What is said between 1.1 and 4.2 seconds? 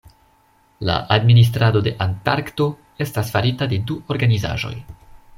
administrado de Antarkto estas farita de du